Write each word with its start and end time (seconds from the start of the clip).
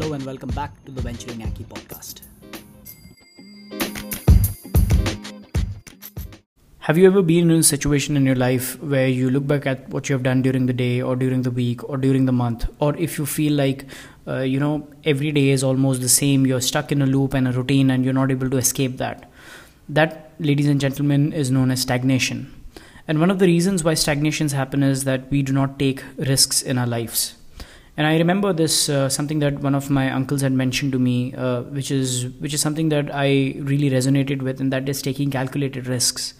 Hello 0.00 0.14
and 0.14 0.24
welcome 0.24 0.48
back 0.52 0.82
to 0.86 0.92
the 0.92 1.02
Venturing 1.02 1.42
Aki 1.42 1.64
podcast. 1.64 2.20
Have 6.78 6.96
you 6.96 7.06
ever 7.06 7.20
been 7.20 7.50
in 7.50 7.58
a 7.58 7.62
situation 7.62 8.16
in 8.16 8.24
your 8.24 8.34
life 8.34 8.82
where 8.82 9.08
you 9.08 9.28
look 9.28 9.46
back 9.46 9.66
at 9.66 9.86
what 9.90 10.08
you 10.08 10.14
have 10.14 10.22
done 10.22 10.40
during 10.40 10.64
the 10.64 10.72
day 10.72 11.02
or 11.02 11.16
during 11.16 11.42
the 11.42 11.50
week 11.50 11.86
or 11.86 11.98
during 11.98 12.24
the 12.24 12.32
month, 12.32 12.66
or 12.78 12.96
if 12.96 13.18
you 13.18 13.26
feel 13.26 13.52
like, 13.52 13.84
uh, 14.26 14.38
you 14.38 14.58
know, 14.58 14.88
every 15.04 15.32
day 15.32 15.50
is 15.50 15.62
almost 15.62 16.00
the 16.00 16.08
same, 16.08 16.46
you're 16.46 16.62
stuck 16.62 16.90
in 16.90 17.02
a 17.02 17.06
loop 17.06 17.34
and 17.34 17.46
a 17.46 17.52
routine 17.52 17.90
and 17.90 18.02
you're 18.02 18.14
not 18.14 18.30
able 18.30 18.48
to 18.48 18.56
escape 18.56 18.96
that? 18.96 19.30
That, 19.86 20.32
ladies 20.38 20.66
and 20.66 20.80
gentlemen, 20.80 21.34
is 21.34 21.50
known 21.50 21.70
as 21.70 21.82
stagnation. 21.82 22.50
And 23.06 23.20
one 23.20 23.30
of 23.30 23.38
the 23.38 23.46
reasons 23.46 23.84
why 23.84 23.92
stagnations 23.92 24.52
happen 24.52 24.82
is 24.82 25.04
that 25.04 25.30
we 25.30 25.42
do 25.42 25.52
not 25.52 25.78
take 25.78 26.02
risks 26.16 26.62
in 26.62 26.78
our 26.78 26.86
lives. 26.86 27.34
And 28.00 28.06
I 28.08 28.16
remember 28.16 28.50
this 28.54 28.88
uh, 28.88 29.08
something 29.14 29.40
that 29.40 29.58
one 29.64 29.74
of 29.74 29.90
my 29.90 30.10
uncles 30.10 30.40
had 30.40 30.52
mentioned 30.52 30.92
to 30.92 30.98
me, 30.98 31.34
uh, 31.34 31.62
which 31.78 31.90
is 31.90 32.28
which 32.44 32.54
is 32.58 32.62
something 32.66 32.88
that 32.92 33.10
I 33.14 33.56
really 33.72 33.90
resonated 33.94 34.44
with, 34.46 34.62
and 34.64 34.72
that 34.76 34.88
is 34.92 35.02
taking 35.02 35.30
calculated 35.30 35.90
risks 35.94 36.32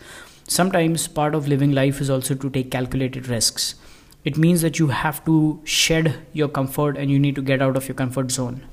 sometimes 0.51 1.07
part 1.07 1.35
of 1.35 1.47
living 1.47 1.73
life 1.73 2.01
is 2.01 2.11
also 2.11 2.35
to 2.35 2.51
take 2.51 2.71
calculated 2.71 3.29
risks. 3.29 3.77
It 4.25 4.37
means 4.37 4.63
that 4.63 4.79
you 4.79 4.89
have 4.89 5.25
to 5.25 5.61
shed 5.65 6.15
your 6.33 6.49
comfort 6.49 6.97
and 6.97 7.11
you 7.11 7.19
need 7.19 7.37
to 7.37 7.43
get 7.43 7.63
out 7.63 7.77
of 7.77 7.87
your 7.89 7.95
comfort 7.95 8.33
zone. 8.33 8.67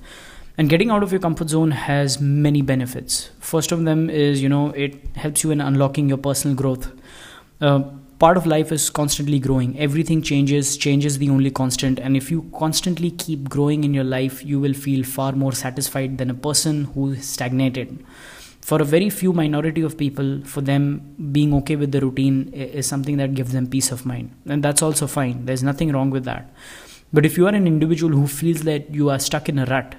And 0.57 0.69
getting 0.69 0.89
out 0.89 1.03
of 1.03 1.11
your 1.11 1.21
comfort 1.21 1.49
zone 1.49 1.71
has 1.71 2.19
many 2.19 2.63
benefits. 2.63 3.29
First 3.39 3.71
of 3.71 3.85
them 3.85 4.09
is, 4.09 4.41
you 4.41 4.49
know, 4.49 4.71
it 4.71 4.95
helps 5.15 5.43
you 5.43 5.51
in 5.51 5.61
unlocking 5.61 6.09
your 6.09 6.17
personal 6.17 6.57
growth. 6.57 6.91
Uh, 7.61 7.83
part 8.19 8.37
of 8.37 8.45
life 8.45 8.71
is 8.71 8.89
constantly 8.89 9.39
growing. 9.39 9.77
Everything 9.79 10.21
changes, 10.21 10.77
change 10.77 11.05
is 11.05 11.17
the 11.17 11.29
only 11.29 11.51
constant. 11.51 11.99
And 11.99 12.17
if 12.17 12.31
you 12.31 12.49
constantly 12.57 13.11
keep 13.11 13.49
growing 13.49 13.83
in 13.83 13.93
your 13.93 14.03
life, 14.03 14.43
you 14.45 14.59
will 14.59 14.73
feel 14.73 15.03
far 15.03 15.31
more 15.33 15.51
satisfied 15.51 16.17
than 16.17 16.29
a 16.29 16.33
person 16.33 16.85
who 16.85 17.15
stagnated. 17.15 18.03
For 18.61 18.81
a 18.81 18.85
very 18.85 19.09
few 19.09 19.31
minority 19.31 19.81
of 19.81 19.97
people 19.97 20.41
for 20.43 20.61
them 20.61 21.15
being 21.31 21.53
okay 21.55 21.75
with 21.75 21.91
the 21.91 22.01
routine 22.01 22.49
is 22.53 22.85
something 22.85 23.17
that 23.17 23.33
gives 23.33 23.53
them 23.53 23.67
peace 23.67 23.91
of 23.91 24.05
mind. 24.05 24.31
And 24.45 24.61
that's 24.63 24.81
also 24.81 25.07
fine. 25.07 25.45
There's 25.45 25.63
nothing 25.63 25.91
wrong 25.91 26.09
with 26.09 26.25
that. 26.25 26.53
But 27.13 27.25
if 27.25 27.37
you 27.37 27.45
are 27.45 27.55
an 27.55 27.67
individual 27.67 28.11
who 28.13 28.27
feels 28.27 28.63
that 28.63 28.93
you 28.93 29.09
are 29.09 29.19
stuck 29.19 29.47
in 29.47 29.59
a 29.59 29.65
rut 29.65 29.95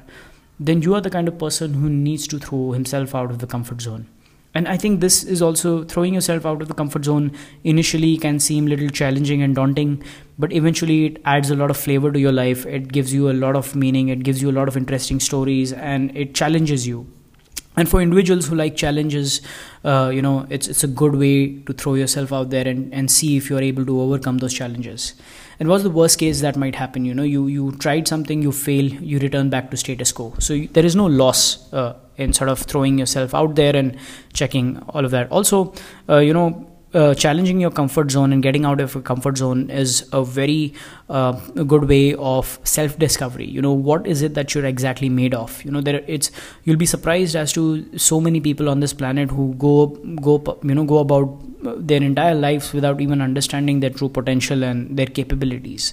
then 0.61 0.83
you 0.83 0.95
are 0.95 1.01
the 1.01 1.11
kind 1.11 1.29
of 1.29 1.39
person 1.39 1.75
who 1.75 1.89
needs 1.89 2.27
to 2.27 2.39
throw 2.39 2.73
himself 2.73 3.15
out 3.15 3.31
of 3.31 3.39
the 3.39 3.47
comfort 3.47 3.81
zone 3.81 4.09
and 4.55 4.69
i 4.69 4.77
think 4.77 5.01
this 5.01 5.23
is 5.25 5.43
also 5.43 5.85
throwing 5.85 6.15
yourself 6.15 6.47
out 6.47 6.63
of 6.63 6.69
the 6.69 6.75
comfort 6.75 7.05
zone. 7.05 7.33
Initially 7.65 8.17
can 8.17 8.39
seem 8.41 8.67
little 8.67 8.89
challenging 8.89 9.43
and 9.43 9.55
daunting 9.55 10.03
but 10.39 10.53
eventually 10.53 11.07
it 11.07 11.21
adds 11.25 11.51
a 11.51 11.57
lot 11.57 11.71
of 11.71 11.77
flavor 11.77 12.13
to 12.13 12.19
your 12.19 12.33
life. 12.33 12.65
It 12.65 12.93
gives 12.93 13.13
you 13.13 13.29
a 13.29 13.33
lot 13.33 13.57
of 13.57 13.75
meaning. 13.75 14.09
It 14.09 14.23
gives 14.23 14.41
you 14.41 14.51
a 14.51 14.57
lot 14.59 14.69
of 14.69 14.77
interesting 14.77 15.19
stories 15.19 15.73
and 15.73 16.17
it 16.17 16.35
challenges 16.35 16.87
you. 16.87 17.07
And 17.77 17.89
for 17.89 18.01
individuals 18.01 18.47
who 18.49 18.55
like 18.57 18.77
challenges 18.77 19.41
uh, 19.85 20.11
you 20.13 20.23
know 20.23 20.47
it's 20.51 20.67
it's 20.69 20.83
a 20.85 20.89
good 20.89 21.15
way 21.15 21.59
to 21.67 21.73
throw 21.73 21.95
yourself 21.95 22.33
out 22.33 22.51
there 22.51 22.67
and, 22.67 22.93
and 22.93 23.11
see 23.11 23.37
if 23.37 23.51
you're 23.51 23.63
able 23.63 23.87
to 23.87 24.01
overcome 24.01 24.39
those 24.39 24.55
challenges. 24.55 25.15
And 25.61 25.69
what's 25.69 25.83
the 25.83 25.91
worst 25.91 26.19
case 26.19 26.41
that 26.41 26.57
might 26.57 26.75
happen? 26.75 27.05
You 27.05 27.15
know 27.15 27.23
you 27.23 27.47
you 27.47 27.73
tried 27.73 28.09
something 28.09 28.43
you 28.43 28.53
fail 28.53 28.85
you 29.13 29.19
return 29.19 29.51
back 29.51 29.71
to 29.71 29.77
status 29.77 30.13
quo. 30.13 30.35
So 30.39 30.55
you, 30.55 30.69
there 30.69 30.85
is 30.85 30.97
no 30.97 31.07
loss 31.07 31.73
uh, 31.73 31.95
in 32.19 32.33
sort 32.33 32.51
of 32.51 32.59
throwing 32.61 32.99
yourself 32.99 33.35
out 33.35 33.55
there 33.55 33.75
and 33.75 33.97
checking 34.33 34.79
all 34.91 35.05
of 35.05 35.11
that. 35.11 35.31
Also 35.31 35.73
uh, 36.09 36.19
you 36.19 36.33
know 36.33 36.69
uh, 36.95 37.15
challenging 37.15 37.61
your 37.61 37.71
comfort 37.71 38.11
zone 38.11 38.33
and 38.33 38.43
getting 38.43 38.65
out 38.65 38.81
of 38.81 38.95
your 38.95 39.03
comfort 39.03 39.37
zone 39.37 39.69
is 39.71 40.09
a 40.13 40.25
very 40.25 40.73
uh, 41.11 41.33
good 41.65 41.87
way 41.89 42.15
of 42.15 42.59
self 42.65 42.99
discovery 42.99 43.45
you 43.45 43.61
know 43.61 43.73
what 43.73 44.07
is 44.07 44.23
it 44.23 44.35
that 44.35 44.55
you're 44.55 44.65
exactly 44.65 45.09
made 45.09 45.35
of? 45.35 45.63
You 45.65 45.71
know 45.71 45.81
there 45.81 46.03
it's 46.07 46.31
you'll 46.65 46.77
be 46.77 46.87
surprised 46.87 47.37
as 47.37 47.53
to 47.53 47.99
so 47.99 48.21
many 48.21 48.41
people 48.41 48.69
on 48.69 48.81
this 48.81 48.93
planet 48.93 49.31
who 49.31 49.55
go 49.55 49.87
go 50.23 50.59
you 50.63 50.75
know 50.75 50.85
go 50.85 50.99
about 50.99 51.39
their 51.63 52.03
entire 52.03 52.35
lives 52.35 52.73
without 52.73 53.01
even 53.01 53.21
understanding 53.21 53.81
their 53.81 53.91
true 53.91 54.09
potential 54.09 54.63
and 54.63 54.97
their 54.97 55.07
capabilities 55.07 55.93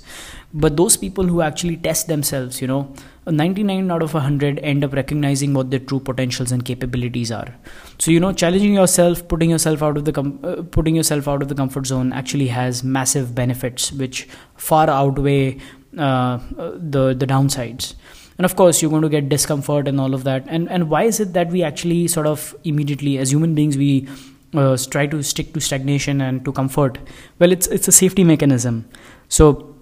but 0.64 0.78
those 0.78 0.96
people 0.96 1.26
who 1.26 1.42
actually 1.42 1.76
test 1.76 2.08
themselves 2.08 2.62
you 2.62 2.68
know 2.68 2.82
99 3.28 3.92
out 3.92 4.04
of 4.04 4.14
100 4.14 4.60
end 4.60 4.84
up 4.84 4.94
recognizing 4.94 5.54
what 5.54 5.72
their 5.72 5.80
true 5.80 6.00
potentials 6.00 6.52
and 6.52 6.64
capabilities 6.64 7.32
are. 7.32 7.56
So 7.98 8.12
you 8.12 8.20
know 8.20 8.32
challenging 8.32 8.74
yourself 8.74 9.28
putting 9.28 9.50
yourself 9.50 9.82
out 9.82 9.98
of 9.98 10.06
the 10.06 10.12
com- 10.12 10.40
uh, 10.44 10.62
putting 10.64 10.96
yourself 10.96 11.28
out 11.28 11.42
of 11.42 11.48
the 11.48 11.56
comfort 11.56 11.88
zone 11.88 12.14
actually 12.14 12.48
has 12.48 12.84
massive 12.84 13.34
benefits 13.34 13.92
which 13.92 14.28
far 14.56 14.90
outweigh 14.90 15.58
uh, 15.98 16.40
the 16.58 17.14
the 17.14 17.26
downsides. 17.26 17.96
And 18.38 18.46
of 18.46 18.56
course 18.56 18.82
you're 18.82 18.92
going 18.92 19.02
to 19.02 19.10
get 19.10 19.30
discomfort 19.30 19.88
and 19.88 20.00
all 20.00 20.14
of 20.14 20.24
that. 20.26 20.44
And 20.48 20.70
and 20.70 20.90
why 20.90 21.04
is 21.04 21.20
it 21.20 21.34
that 21.34 21.50
we 21.50 21.64
actually 21.64 22.08
sort 22.08 22.28
of 22.28 22.56
immediately 22.64 23.18
as 23.18 23.32
human 23.32 23.56
beings 23.56 23.78
we 23.78 24.08
uh, 24.54 24.78
try 24.90 25.08
to 25.08 25.24
stick 25.24 25.54
to 25.54 25.62
stagnation 25.62 26.22
and 26.22 26.46
to 26.46 26.52
comfort? 26.52 27.00
Well 27.40 27.52
it's 27.52 27.68
it's 27.68 27.88
a 27.88 27.92
safety 27.92 28.24
mechanism. 28.24 28.88
So 29.30 29.75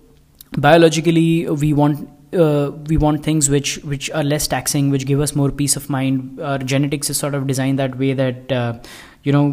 biologically 0.57 1.47
we 1.49 1.73
want 1.73 2.09
uh, 2.33 2.71
we 2.87 2.97
want 2.97 3.23
things 3.23 3.49
which 3.49 3.77
which 3.83 4.09
are 4.11 4.23
less 4.23 4.47
taxing 4.47 4.89
which 4.89 5.05
give 5.05 5.19
us 5.19 5.35
more 5.35 5.51
peace 5.51 5.75
of 5.75 5.89
mind. 5.89 6.39
Our 6.41 6.57
genetics 6.57 7.09
is 7.09 7.17
sort 7.17 7.35
of 7.35 7.47
designed 7.47 7.79
that 7.79 7.97
way 7.97 8.13
that 8.13 8.51
uh, 8.51 8.79
you 9.23 9.31
know 9.31 9.45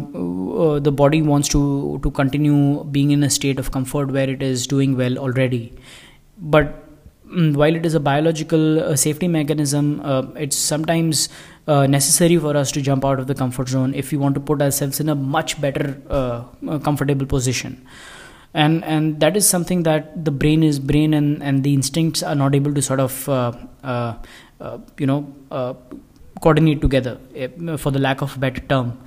uh, 0.57 0.79
the 0.79 0.91
body 0.91 1.21
wants 1.21 1.47
to 1.49 1.99
to 2.03 2.11
continue 2.11 2.83
being 2.85 3.11
in 3.11 3.23
a 3.23 3.29
state 3.29 3.59
of 3.59 3.71
comfort 3.71 4.11
where 4.11 4.29
it 4.29 4.41
is 4.41 4.67
doing 4.67 4.97
well 4.97 5.17
already. 5.17 5.73
But 6.37 6.73
mm, 7.27 7.55
while 7.55 7.75
it 7.75 7.85
is 7.85 7.93
a 7.93 7.99
biological 7.99 8.83
uh, 8.83 8.95
safety 8.95 9.27
mechanism 9.27 10.01
uh, 10.03 10.23
it's 10.35 10.55
sometimes 10.55 11.29
uh, 11.67 11.85
necessary 11.85 12.37
for 12.37 12.57
us 12.57 12.71
to 12.71 12.81
jump 12.81 13.05
out 13.05 13.19
of 13.19 13.27
the 13.27 13.35
comfort 13.35 13.69
zone 13.69 13.93
if 13.93 14.11
we 14.11 14.17
want 14.17 14.33
to 14.35 14.41
put 14.41 14.61
ourselves 14.61 14.99
in 14.99 15.09
a 15.09 15.15
much 15.15 15.61
better 15.61 16.01
comfortable 16.83 17.27
position 17.27 17.85
and 18.53 18.83
and 18.83 19.19
that 19.19 19.37
is 19.37 19.47
something 19.47 19.83
that 19.83 20.25
the 20.25 20.31
brain 20.31 20.63
is 20.63 20.79
brain 20.79 21.13
and 21.13 21.41
and 21.41 21.63
the 21.63 21.73
instincts 21.73 22.21
are 22.21 22.35
not 22.35 22.53
able 22.53 22.73
to 22.73 22.81
sort 22.81 22.99
of 22.99 23.29
uh, 23.29 23.51
uh, 23.83 24.13
uh, 24.59 24.77
you 24.97 25.07
know 25.07 25.33
uh, 25.51 25.73
coordinate 26.41 26.81
together 26.81 27.17
eh, 27.35 27.47
for 27.77 27.91
the 27.91 27.99
lack 27.99 28.21
of 28.21 28.35
a 28.35 28.39
better 28.39 28.61
term. 28.61 28.99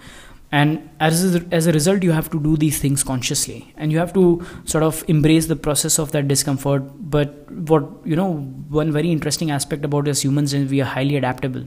And 0.53 0.89
as 1.01 1.35
a, 1.35 1.45
as 1.51 1.67
a 1.67 1.73
result 1.73 2.05
you 2.05 2.13
have 2.13 2.31
to 2.31 2.41
do 2.41 2.57
these 2.57 2.79
things 2.79 3.03
consciously. 3.03 3.73
And 3.77 3.91
you 3.91 3.99
have 3.99 4.13
to 4.15 4.47
sort 4.65 4.85
of 4.85 5.05
embrace 5.09 5.47
the 5.47 5.57
process 5.57 5.99
of 5.99 6.13
that 6.13 6.29
discomfort. 6.29 6.85
But 7.11 7.51
what 7.51 7.85
you 8.05 8.17
know 8.17 8.35
one 8.69 8.93
very 8.93 9.11
interesting 9.11 9.51
aspect 9.51 9.85
about 9.85 10.09
us 10.09 10.23
humans 10.23 10.55
is 10.55 10.71
we 10.71 10.81
are 10.81 10.85
highly 10.85 11.17
adaptable 11.17 11.65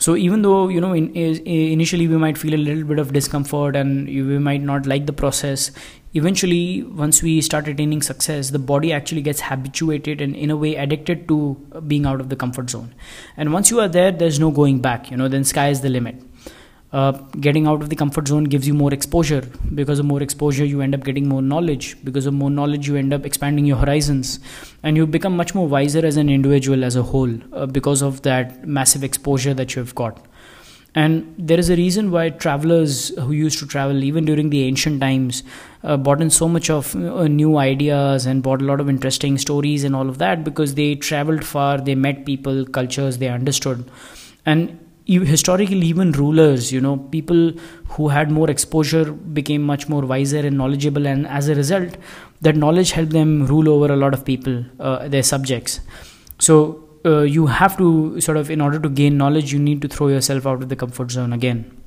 so 0.00 0.16
even 0.16 0.40
though 0.40 0.68
you 0.68 0.80
know 0.80 0.92
in, 0.94 1.12
in, 1.14 1.46
initially 1.46 2.08
we 2.08 2.16
might 2.16 2.38
feel 2.38 2.54
a 2.54 2.62
little 2.66 2.84
bit 2.84 2.98
of 2.98 3.12
discomfort 3.12 3.76
and 3.76 4.06
we 4.06 4.38
might 4.38 4.62
not 4.62 4.86
like 4.86 5.04
the 5.06 5.12
process 5.12 5.70
eventually 6.14 6.82
once 6.82 7.22
we 7.22 7.40
start 7.40 7.68
attaining 7.68 8.00
success 8.00 8.50
the 8.50 8.58
body 8.58 8.92
actually 8.92 9.20
gets 9.20 9.42
habituated 9.42 10.22
and 10.22 10.34
in 10.34 10.50
a 10.50 10.56
way 10.56 10.74
addicted 10.74 11.28
to 11.28 11.54
being 11.86 12.06
out 12.06 12.20
of 12.20 12.30
the 12.30 12.36
comfort 12.36 12.70
zone. 12.70 12.92
And 13.36 13.52
once 13.52 13.70
you 13.70 13.78
are 13.80 13.88
there 13.88 14.10
there's 14.10 14.40
no 14.40 14.50
going 14.50 14.80
back 14.80 15.10
you 15.10 15.16
know 15.18 15.28
then 15.28 15.44
sky 15.44 15.68
is 15.68 15.82
the 15.82 15.90
limit 15.90 16.16
uh, 16.92 17.12
getting 17.38 17.66
out 17.66 17.82
of 17.82 17.88
the 17.88 17.96
comfort 17.96 18.26
zone 18.26 18.44
gives 18.44 18.66
you 18.66 18.74
more 18.74 18.92
exposure. 18.92 19.42
Because 19.74 19.98
of 19.98 20.06
more 20.06 20.22
exposure 20.22 20.64
you 20.64 20.80
end 20.80 20.94
up 20.94 21.04
getting 21.04 21.28
more 21.28 21.42
knowledge. 21.42 21.96
Because 22.04 22.26
of 22.26 22.34
more 22.34 22.50
knowledge 22.50 22.88
you 22.88 22.96
end 22.96 23.12
up 23.12 23.24
expanding 23.24 23.64
your 23.64 23.76
horizons. 23.76 24.40
And 24.82 24.96
you 24.96 25.06
become 25.06 25.36
much 25.36 25.54
more 25.54 25.68
wiser 25.68 26.04
as 26.04 26.16
an 26.16 26.28
individual 26.28 26.84
as 26.84 26.96
a 26.96 27.02
whole 27.02 27.32
uh, 27.52 27.66
because 27.66 28.02
of 28.02 28.22
that 28.22 28.66
massive 28.66 29.04
exposure 29.04 29.54
that 29.54 29.76
you 29.76 29.80
have 29.80 29.94
got. 29.94 30.26
And 30.92 31.32
there 31.38 31.58
is 31.58 31.70
a 31.70 31.76
reason 31.76 32.10
why 32.10 32.30
travelers 32.30 33.16
who 33.16 33.30
used 33.30 33.60
to 33.60 33.66
travel 33.66 34.02
even 34.02 34.24
during 34.24 34.50
the 34.50 34.64
ancient 34.64 35.00
times 35.00 35.44
uh, 35.84 35.96
brought 35.96 36.20
in 36.20 36.30
so 36.30 36.48
much 36.48 36.68
of 36.68 36.96
uh, 36.96 37.28
new 37.28 37.58
ideas 37.58 38.26
and 38.26 38.42
brought 38.42 38.60
a 38.60 38.64
lot 38.64 38.80
of 38.80 38.88
interesting 38.88 39.38
stories 39.38 39.84
and 39.84 39.94
all 39.94 40.08
of 40.08 40.18
that 40.18 40.42
because 40.42 40.74
they 40.74 40.96
traveled 40.96 41.44
far 41.44 41.78
they 41.78 41.94
met 41.94 42.26
people 42.26 42.66
cultures 42.66 43.18
they 43.18 43.28
understood. 43.28 43.88
And 44.44 44.80
historically 45.18 45.86
even 45.86 46.12
rulers 46.12 46.72
you 46.72 46.80
know 46.80 46.96
people 46.96 47.52
who 47.94 48.08
had 48.08 48.30
more 48.30 48.48
exposure 48.50 49.12
became 49.12 49.62
much 49.62 49.88
more 49.88 50.02
wiser 50.02 50.38
and 50.38 50.56
knowledgeable 50.56 51.06
and 51.06 51.26
as 51.26 51.48
a 51.48 51.54
result 51.54 51.96
that 52.40 52.56
knowledge 52.56 52.92
helped 52.92 53.10
them 53.10 53.46
rule 53.46 53.68
over 53.68 53.92
a 53.92 53.96
lot 53.96 54.14
of 54.14 54.24
people 54.24 54.64
uh, 54.78 55.08
their 55.08 55.22
subjects. 55.22 55.80
So 56.38 56.88
uh, 57.04 57.20
you 57.20 57.46
have 57.46 57.76
to 57.78 58.20
sort 58.20 58.36
of 58.38 58.50
in 58.50 58.60
order 58.60 58.78
to 58.78 58.88
gain 58.88 59.18
knowledge 59.18 59.52
you 59.52 59.58
need 59.58 59.82
to 59.82 59.88
throw 59.88 60.08
yourself 60.08 60.46
out 60.46 60.62
of 60.62 60.68
the 60.68 60.76
comfort 60.76 61.10
zone 61.10 61.32
again 61.32 61.80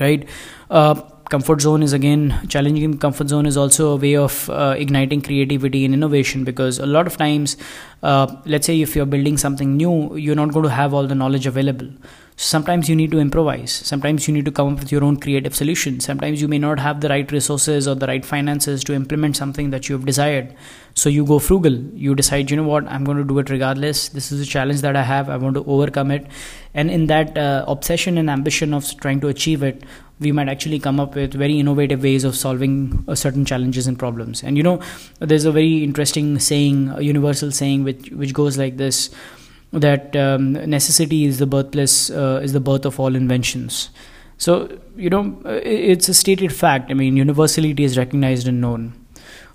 right? 0.00 0.28
Uh, 0.70 1.00
comfort 1.34 1.60
zone 1.66 1.82
is 1.82 1.92
again 1.98 2.22
challenging 2.54 2.96
comfort 3.04 3.28
zone 3.28 3.46
is 3.46 3.56
also 3.56 3.90
a 3.92 3.96
way 3.96 4.14
of 4.16 4.50
uh, 4.50 4.74
igniting 4.84 5.22
creativity 5.28 5.84
and 5.84 5.94
innovation 5.94 6.44
because 6.44 6.78
a 6.78 6.86
lot 6.86 7.06
of 7.06 7.16
times 7.16 7.56
uh, 8.02 8.26
let's 8.44 8.66
say 8.66 8.80
if 8.80 8.96
you're 8.96 9.12
building 9.14 9.38
something 9.38 9.76
new 9.76 9.94
you're 10.16 10.40
not 10.42 10.52
going 10.52 10.64
to 10.64 10.76
have 10.82 10.92
all 10.92 11.06
the 11.06 11.14
knowledge 11.14 11.46
available. 11.46 11.88
So 12.36 12.46
sometimes 12.46 12.88
you 12.88 12.96
need 12.96 13.10
to 13.10 13.20
improvise. 13.20 13.70
Sometimes 13.70 14.26
you 14.26 14.32
need 14.32 14.46
to 14.46 14.50
come 14.50 14.72
up 14.72 14.78
with 14.80 14.90
your 14.90 15.04
own 15.04 15.18
creative 15.18 15.54
solution. 15.54 16.00
Sometimes 16.00 16.40
you 16.40 16.48
may 16.48 16.58
not 16.58 16.78
have 16.78 17.02
the 17.02 17.08
right 17.08 17.30
resources 17.30 17.86
or 17.86 17.94
the 17.94 18.06
right 18.06 18.24
finances 18.24 18.82
to 18.84 18.94
implement 18.94 19.36
something 19.36 19.68
that 19.70 19.88
you 19.88 19.96
have 19.96 20.06
desired. 20.06 20.54
So 20.94 21.10
you 21.10 21.26
go 21.26 21.38
frugal. 21.38 21.74
You 21.74 22.14
decide 22.14 22.50
you 22.50 22.56
know 22.56 22.62
what? 22.62 22.88
I'm 22.88 23.04
going 23.04 23.18
to 23.18 23.24
do 23.24 23.38
it 23.38 23.50
regardless. 23.50 24.08
This 24.08 24.32
is 24.32 24.40
a 24.40 24.46
challenge 24.46 24.80
that 24.80 24.96
i 24.96 25.02
have. 25.02 25.28
I 25.28 25.36
want 25.36 25.54
to 25.56 25.64
overcome 25.64 26.10
it. 26.10 26.26
And 26.72 26.90
in 26.90 27.06
that 27.08 27.36
uh, 27.36 27.64
obsession 27.68 28.16
and 28.16 28.30
ambition 28.30 28.72
of 28.72 28.96
trying 28.96 29.20
to 29.20 29.28
achieve 29.28 29.62
it 29.62 29.84
we 30.22 30.32
might 30.32 30.48
actually 30.48 30.78
come 30.78 30.98
up 31.00 31.14
with 31.14 31.34
very 31.34 31.58
innovative 31.58 32.02
ways 32.02 32.24
of 32.24 32.36
solving 32.36 33.04
uh, 33.08 33.14
certain 33.14 33.44
challenges 33.44 33.86
and 33.86 33.98
problems. 33.98 34.42
And 34.42 34.56
you 34.56 34.62
know 34.62 34.80
there's 35.18 35.44
a 35.44 35.52
very 35.52 35.82
interesting 35.82 36.38
saying 36.38 36.88
a 36.90 37.02
universal 37.02 37.50
saying 37.50 37.84
which 37.84 38.10
which 38.10 38.32
goes 38.32 38.58
like 38.58 38.76
this 38.76 39.10
that 39.72 40.14
um, 40.16 40.52
necessity 40.52 41.24
is 41.24 41.38
the 41.38 41.46
birthplace 41.46 42.10
uh, 42.10 42.40
is 42.42 42.52
the 42.52 42.60
birth 42.60 42.84
of 42.84 42.98
all 43.00 43.14
inventions. 43.14 43.90
So 44.38 44.78
you 44.96 45.10
know 45.10 45.40
it's 45.46 46.08
a 46.08 46.14
stated 46.14 46.52
fact. 46.52 46.90
I 46.90 46.94
mean 46.94 47.16
universality 47.16 47.84
is 47.84 47.98
recognized 47.98 48.46
and 48.46 48.60
known. 48.60 48.92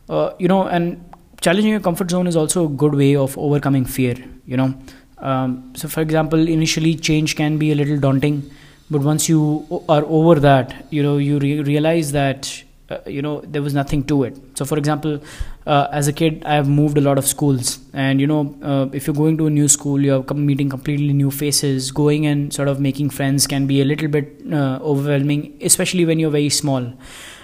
Uh, 0.10 0.34
you 0.40 0.48
know 0.48 0.64
and 0.64 1.04
challenging 1.42 1.72
your 1.72 1.80
comfort 1.80 2.10
zone 2.10 2.28
is 2.28 2.36
also 2.36 2.66
a 2.66 2.69
good 2.69 2.96
way 2.96 3.16
of 3.16 3.38
overcoming 3.38 3.86
fear 3.86 4.16
you 4.46 4.58
know. 4.58 4.74
Um, 5.19 5.74
so 5.75 5.88
for 5.88 6.02
example 6.02 6.48
initially 6.48 6.96
change 6.96 7.36
can 7.36 7.58
be 7.58 7.72
a 7.72 7.75
little 7.75 8.00
daunting 8.00 8.50
but 8.89 9.01
once 9.01 9.28
you 9.30 9.84
are 9.89 10.04
over 10.06 10.39
that 10.39 10.86
you 10.89 11.04
know 11.04 11.18
you 11.18 11.39
re- 11.39 11.62
realize 11.62 12.12
that 12.12 12.63
uh, 12.89 12.98
you 13.06 13.22
know 13.22 13.42
there 13.42 13.62
was 13.62 13.74
nothing 13.74 14.04
to 14.06 14.24
it. 14.24 14.38
So 14.57 14.66
for 14.66 14.78
example 14.78 15.19
uh, 15.66 15.88
as 15.92 16.07
a 16.07 16.13
kid 16.13 16.44
i 16.45 16.54
have 16.56 16.69
moved 16.69 16.98
a 16.98 17.01
lot 17.01 17.18
of 17.18 17.25
schools. 17.28 17.80
And 17.94 18.22
you 18.22 18.28
know 18.28 18.56
uh, 18.62 18.88
if 18.94 19.07
you're 19.07 19.16
going 19.16 19.38
to 19.39 19.48
a 19.48 19.50
new 19.50 19.68
school 19.68 20.01
you're 20.01 20.24
meeting 20.34 20.69
completely 20.69 21.13
new 21.13 21.31
faces. 21.31 21.92
Going 21.92 22.25
and 22.25 22.54
sort 22.54 22.68
of 22.69 22.80
making 22.80 23.10
friends 23.10 23.45
can 23.48 23.68
be 23.68 23.81
a 23.81 23.86
little 23.86 24.07
bit 24.07 24.42
uh, 24.51 24.80
overwhelming 24.81 25.57
especially 25.62 26.06
when 26.06 26.19
you're 26.19 26.31
very 26.31 26.50
small. 26.50 26.94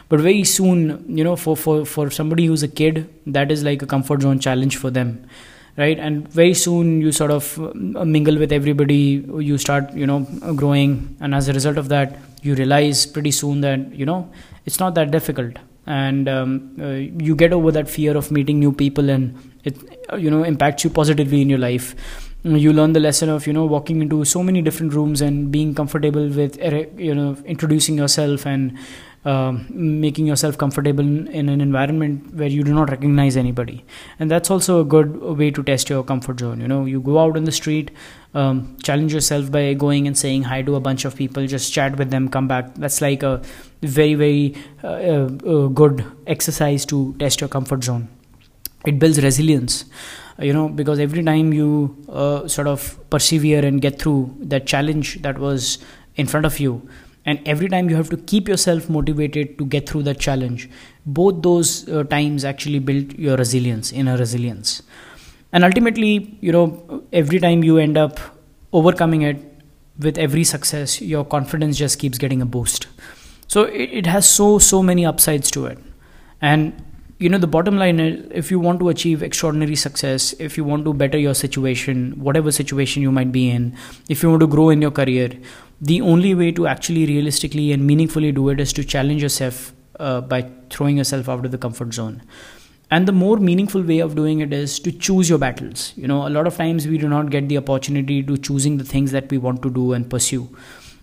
But 0.10 0.20
very 0.22 0.44
soon 0.44 1.04
you 1.18 1.24
know 1.24 1.36
for, 1.36 1.58
for 1.58 1.86
for 1.86 2.10
somebody 2.10 2.46
who's 2.46 2.64
a 2.64 2.68
kid 2.68 3.10
that 3.28 3.52
is 3.52 3.64
like 3.64 3.82
a 3.82 3.86
comfort 3.86 4.22
zone 4.22 4.40
challenge 4.40 4.78
for 4.78 4.92
them 4.92 5.28
right? 5.78 5.98
And 6.00 6.28
very 6.32 6.54
soon 6.54 7.02
you 7.02 7.12
sort 7.12 7.32
of 7.32 7.60
uh, 7.60 8.06
mingle 8.06 8.38
with 8.38 8.52
everybody 8.52 9.26
you 9.40 9.58
start 9.58 9.94
you 9.94 10.06
know 10.08 10.22
growing. 10.56 11.16
And 11.20 11.34
as 11.34 11.50
a 11.50 11.54
result 11.54 11.78
of 11.78 11.90
that 11.90 12.18
you 12.42 12.56
realize 12.56 13.06
pretty 13.06 13.32
soon 13.32 13.62
that 13.62 13.94
you 13.94 14.06
know 14.06 14.30
it's 14.66 14.80
not 14.80 14.96
that 14.96 15.12
difficult. 15.12 15.58
And 15.86 16.30
um, 16.30 16.76
uh, 16.80 16.92
you 17.26 17.36
get 17.36 17.52
over 17.52 17.72
that 17.72 17.90
fear 17.90 18.16
of 18.16 18.32
meeting 18.32 18.60
new 18.60 18.72
people 18.72 19.10
and 19.10 19.38
it 19.64 19.78
you 20.18 20.30
know 20.30 20.44
impacts 20.44 20.84
you 20.84 20.90
positively 20.90 21.42
in 21.42 21.50
your 21.50 21.60
life. 21.60 21.96
You 22.46 22.74
learn 22.74 22.92
the 22.92 23.00
lesson 23.00 23.30
of 23.30 23.48
you 23.48 23.54
know 23.54 23.66
walking 23.66 24.02
into 24.02 24.26
so 24.26 24.44
many 24.44 24.62
different 24.62 24.94
rooms 24.94 25.22
and 25.22 25.52
being 25.52 25.74
comfortable 25.74 26.28
with 26.28 26.58
you 26.98 27.16
know 27.16 27.38
introducing 27.46 27.98
yourself 27.98 28.46
and 28.46 28.78
um, 29.26 29.66
making 29.72 30.28
yourself 30.28 30.58
comfortable 30.58 31.06
in 31.06 31.50
an 31.50 31.62
environment 31.62 32.34
where 32.36 32.48
you 32.48 32.64
do 32.64 32.74
not 32.74 32.90
recognize 32.90 33.38
anybody. 33.38 33.86
And 34.20 34.30
that's 34.30 34.52
also 34.52 34.82
a 34.82 34.84
good 34.84 35.22
way 35.22 35.52
to 35.52 35.64
test 35.64 35.90
your 35.90 36.04
comfort 36.04 36.40
zone. 36.40 36.60
You 36.60 36.68
know 36.68 36.86
you 36.86 37.00
go 37.02 37.20
out 37.20 37.38
on 37.38 37.46
the 37.46 37.52
street 37.52 37.92
um, 38.34 38.76
challenge 38.84 39.14
yourself 39.14 39.52
by 39.52 39.74
going 39.74 40.08
and 40.08 40.18
saying 40.18 40.44
hi 40.44 40.64
to 40.64 40.76
a 40.76 40.80
bunch 40.80 41.06
of 41.06 41.16
people 41.16 41.46
just 41.46 41.72
chat 41.72 41.98
with 41.98 42.10
them 42.10 42.30
come 42.30 42.48
back. 42.48 42.74
That's 42.76 43.02
like 43.02 43.24
a 43.24 43.42
very 43.82 44.16
very 44.16 44.56
uh, 44.84 44.88
uh, 44.88 45.30
uh 45.46 45.68
good 45.68 46.06
exercise 46.28 46.86
to 46.88 47.16
test 47.20 47.42
your 47.42 47.48
comfort 47.48 47.84
zone. 47.84 48.10
It 48.86 49.00
builds 49.00 49.22
resilience 49.24 49.86
you 50.40 50.52
know 50.52 50.68
because 50.68 51.00
every 51.00 51.24
time 51.24 51.54
you 51.54 51.96
uh, 52.10 52.48
sort 52.48 52.68
of 52.68 52.98
persevere 53.10 53.64
and 53.66 53.82
get 53.82 54.00
through 54.00 54.36
that 54.40 54.66
challenge 54.66 55.22
that 55.22 55.38
was 55.38 55.78
in 56.16 56.26
front 56.28 56.46
of 56.46 56.60
you 56.60 56.88
and 57.26 57.40
every 57.46 57.70
time 57.70 57.90
you 57.90 57.96
have 57.96 58.10
to 58.10 58.18
keep 58.18 58.48
yourself 58.48 58.90
motivated 58.90 59.58
to 59.58 59.66
get 59.66 59.88
through 59.88 60.04
that 60.04 60.20
challenge 60.20 60.70
both 61.06 61.42
those 61.42 61.88
uh, 61.90 62.04
times 62.04 62.46
actually 62.46 62.80
build 62.80 63.14
your 63.14 63.38
resilience 63.38 63.92
inner 63.92 64.18
resilience. 64.18 64.82
And 65.52 65.64
ultimately 65.64 66.38
you 66.42 66.52
know 66.52 67.04
every 67.12 67.40
time 67.40 67.64
you 67.64 67.78
end 67.78 67.98
up 67.98 68.20
overcoming 68.72 69.22
it 69.22 69.38
with 70.00 70.18
every 70.18 70.44
success 70.44 71.02
your 71.02 71.24
confidence 71.24 71.78
just 71.78 72.00
keeps 72.00 72.18
getting 72.18 72.42
a 72.42 72.46
boost. 72.46 72.88
So 73.48 73.64
it, 73.64 73.90
it 73.92 74.06
has 74.08 74.28
so 74.28 74.60
so 74.60 74.82
many 74.82 75.06
upsides 75.06 75.52
to 75.52 75.66
it. 75.68 75.78
And 76.42 76.74
you 77.24 77.30
know 77.30 77.38
the 77.38 77.52
bottom 77.56 77.78
line 77.78 78.00
is 78.06 78.14
if 78.44 78.52
you 78.52 78.60
want 78.60 78.80
to 78.80 78.90
achieve 78.90 79.24
extraordinary 79.28 79.76
success 79.76 80.34
if 80.48 80.58
you 80.58 80.64
want 80.70 80.86
to 80.86 80.94
better 81.02 81.20
your 81.26 81.34
situation 81.42 82.00
whatever 82.30 82.52
situation 82.52 83.02
you 83.08 83.12
might 83.20 83.32
be 83.32 83.50
in 83.50 83.68
if 84.10 84.24
you 84.24 84.30
want 84.30 84.42
to 84.46 84.48
grow 84.56 84.70
in 84.70 84.82
your 84.82 84.92
career 85.02 85.30
the 85.92 86.00
only 86.02 86.34
way 86.34 86.52
to 86.52 86.66
actually 86.66 87.06
realistically 87.06 87.72
and 87.74 87.86
meaningfully 87.86 88.32
do 88.32 88.48
it 88.50 88.60
is 88.60 88.72
to 88.72 88.84
challenge 88.86 89.22
yourself 89.22 89.74
uh, 90.00 90.22
by 90.22 90.50
throwing 90.70 90.98
yourself 90.98 91.28
out 91.28 91.46
of 91.46 91.52
the 91.52 91.58
comfort 91.58 91.94
zone. 91.94 92.22
And 92.90 93.08
the 93.08 93.12
more 93.12 93.38
meaningful 93.38 93.82
way 93.82 94.00
of 94.00 94.16
doing 94.16 94.40
it 94.40 94.54
is 94.54 94.80
to 94.82 94.92
choose 94.92 95.30
your 95.30 95.40
battles. 95.40 95.94
You 95.98 96.08
know 96.08 96.28
a 96.28 96.30
lot 96.30 96.48
of 96.48 96.56
times 96.56 96.88
we 96.88 96.98
do 96.98 97.10
not 97.10 97.32
get 97.32 97.50
the 97.50 97.58
opportunity 97.58 98.22
to 98.24 98.38
choosing 98.38 98.78
the 98.78 98.84
things 98.84 99.12
that 99.12 99.30
we 99.30 99.38
want 99.38 99.62
to 99.64 99.70
do 99.70 99.94
and 99.94 100.10
pursue 100.10 100.48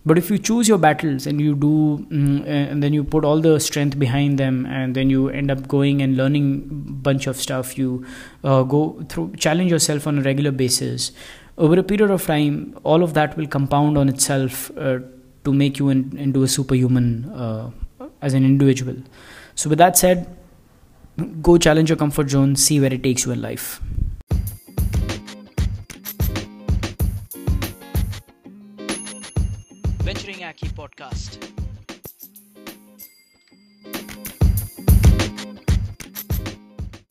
but 0.06 0.17
if 0.17 0.31
you 0.31 0.38
choose 0.38 0.67
your 0.67 0.79
battles 0.79 1.26
and 1.26 1.41
you 1.41 1.55
do 1.55 2.06
mm, 2.11 2.47
and 2.47 2.82
then 2.82 2.93
you 2.93 3.05
put 3.05 3.25
all 3.25 3.41
the 3.41 3.58
strength 3.61 3.99
behind 3.99 4.38
them 4.38 4.64
and 4.67 4.94
then 4.94 5.11
you 5.11 5.29
end 5.29 5.50
up 5.50 5.69
going 5.69 6.00
and 6.00 6.17
learning 6.17 6.62
bunch 7.08 7.26
of 7.26 7.37
stuff 7.37 7.76
you 7.76 8.06
uh, 8.44 8.62
go 8.62 9.05
through 9.08 9.35
challenge 9.37 9.70
yourself 9.70 10.06
on 10.06 10.19
a 10.19 10.23
regular 10.23 10.50
basis 10.50 11.12
over 11.61 11.79
a 11.79 11.82
period 11.82 12.11
of 12.11 12.26
time, 12.26 12.79
all 12.85 13.02
of 13.02 13.14
that 13.14 13.37
will 13.37 13.47
compound 13.47 13.99
on 13.99 14.08
itself 14.08 14.70
uh, 14.79 14.99
to 15.44 15.52
make 15.52 15.79
you 15.79 15.91
in, 15.91 16.17
into 16.17 16.43
a 16.43 16.49
superhuman 16.49 17.31
uh, 17.31 17.70
as 18.23 18.32
an 18.32 18.44
individual. 18.44 18.96
So, 19.55 19.69
with 19.69 19.79
that 19.79 19.99
said, 19.99 20.35
go 21.43 21.58
challenge 21.58 21.91
your 21.91 21.99
comfort 21.99 22.31
zone, 22.31 22.56
see 22.56 22.81
where 22.81 22.93
it 22.93 23.03
takes 23.03 23.26
you 23.26 23.32
in 23.32 23.43
life. 23.43 23.81